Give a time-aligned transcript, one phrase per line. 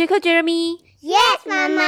[0.00, 0.78] 杰克、Jeremy。
[1.02, 1.82] Yes，妈妈。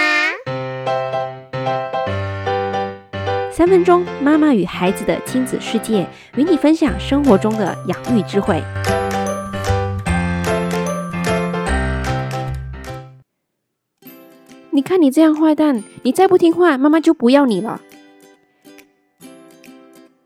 [3.50, 8.62] 三分钟妈妈与孩子的亲子世界，与你分享生活中的养育智慧。
[14.72, 17.80] 你看你这样坏蛋，你再不听话，妈妈就不要你了。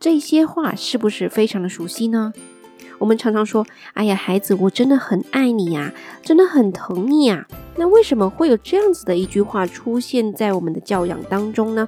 [0.01, 2.33] 这些话是不是非常的熟悉呢？
[2.99, 5.93] 我们常常说：“哎呀，孩子，我真的很爱你呀，
[6.23, 11.87] 真的很疼你呀。”那为什么会有这样子的一句话出现在我们的教养当中呢？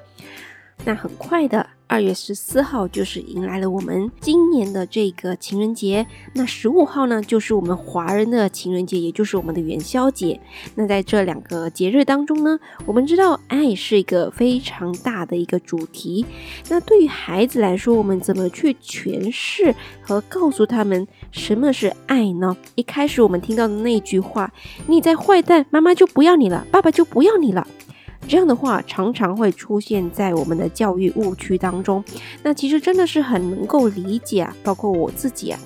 [0.85, 6.05] 那很快的，二月十四号就是迎来了我们今年的这个情人节。
[6.35, 10.39] 那十五号呢，就是我们华人的情人节，也就是我们的元宵节。
[10.75, 16.23] 那在这两个节日当中呢，我们知道爱是一个非常大的一个主题。
[16.69, 22.55] 那对于孩子来说，我们怎么去诠释和告诉他们什么是爱呢？
[22.75, 24.53] 一开始我们听到的那句话
[24.85, 27.67] ：“你在坏蛋，妈妈就不要你了，爸爸就不要你了。”
[28.29, 32.03] 这样的话常常会出现在我们的教育误区当中，
[32.43, 35.59] 那其实真的是很能够理解啊，包括我自己啊，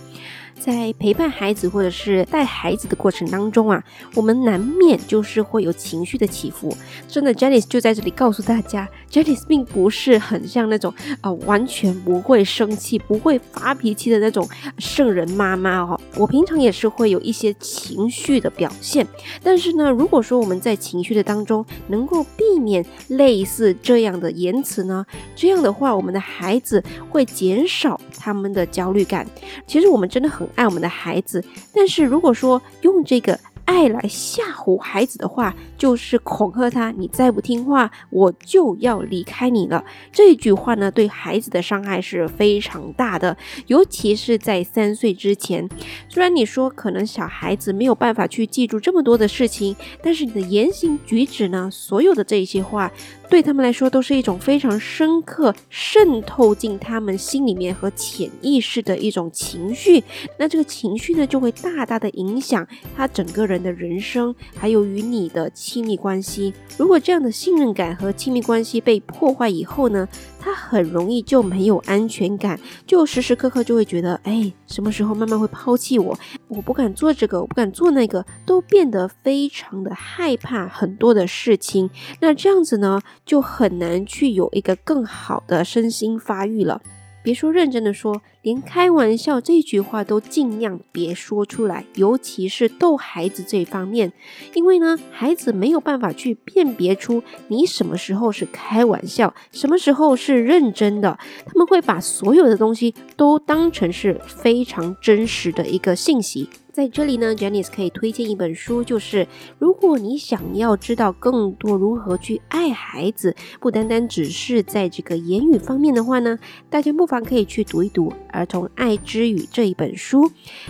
[0.64, 3.84] 在陪伴孩子或者是带孩子的过程当中啊，
[4.16, 6.74] 我们难免就是会有情绪的起伏。
[7.06, 14.48] 真的，Janice 就在这里告诉大家，Janice 并不是很像那种啊、完全不会生气、不会发脾气的那种
[14.78, 16.00] 圣人妈妈哦。
[16.16, 19.06] 我平常也是会有一些情绪的表现，
[19.44, 29.28] 但是呢，如果说我们在情绪的当中能够避免类似这样的言辞呢，这样的话，我们的孩子会减少他们的焦虑感。
[29.68, 33.40] 其实我们真的很爱我们的孩子，但是如果说用这个
[33.74, 39.84] 爱来吓唬孩子的话，就是恐吓他，你再不听话，我就要离开你了。
[40.12, 43.36] 这句话呢，对孩子的伤害是非常大的，
[43.66, 45.68] 尤其是在三岁之前。
[46.08, 52.92] 虽然你说可能小孩子没有办法去记住这么多的事情，但是你的言行举止呢，所有的这些话，
[53.28, 60.04] 对他们来说都是一种非常深刻、渗透进他们心里面和潜意识的一种情绪。
[60.38, 66.54] 那这个情绪呢，就会大大的影响他整个人的人生，还有与你的亲密关系。
[66.78, 70.08] 如果这样的信任感和亲密关系被破坏以后呢，
[70.40, 76.18] 他很容易就没有安全感，就时时刻刻就会觉得，哎，什么时候妈妈会抛弃我？
[76.50, 81.90] 我不敢做这个，我不敢做那个，都变得非常的害怕很多的事情。
[82.20, 86.82] 那这样子呢，就很难去有一个更好的身心发育了。
[87.24, 94.12] 别说认真的说，连开玩笑这句话都尽量别说出来，尤其是逗孩子这方面，
[94.54, 106.50] 因为呢，孩子没有办法去辨别出你什么时候是开玩笑，什么时候是认真的，他们会把所有的东西都当成是非常真实的一个信息。
[106.74, 109.28] 在这里呢，Janice 可以推荐一本书，就是
[109.60, 116.40] 如果你想要知道更多如何去爱孩子，不单单只是在这个言语方面的话呢，
[116.72, 120.30] 大家不妨可以去读一读《儿童爱之语》这一本书，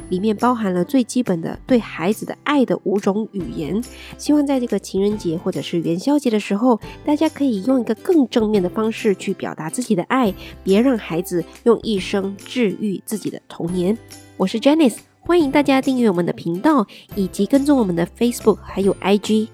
[0.10, 3.84] 里面包含了最基本的对孩子的爱的五种语言。
[4.18, 13.98] 希望在这个情人节或者是元宵节的时候，大家可以用一个更正面的方式去表达自己的爱，别让孩子用一生治愈自己的童年。
[14.38, 14.98] 我是 Janice。
[15.26, 16.86] 欢迎大家订阅我们的频道，
[17.16, 19.48] 以及跟踪我们的 Facebook 还有 IG。